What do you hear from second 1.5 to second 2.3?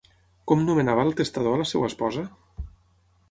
a la seva esposa?